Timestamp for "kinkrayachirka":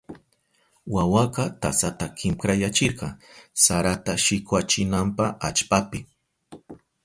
2.17-3.07